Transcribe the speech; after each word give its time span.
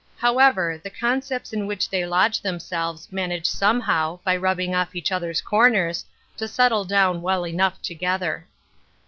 However, 0.17 0.81
the 0.83 0.89
concepts 0.89 1.53
in 1.53 1.67
which 1.67 1.87
they 1.87 2.07
lodge 2.07 2.41
themselves 2.41 3.11
manage 3.11 3.45
somehow, 3.45 4.17
by 4.23 4.35
rubbing 4.35 4.73
off 4.73 4.95
each 4.95 5.11
other's 5.11 5.41
comers, 5.41 6.05
to 6.37 6.47
settle 6.47 6.85
down 6.85 7.21
well 7.21 7.45
enough 7.45 7.79
together. 7.83 8.47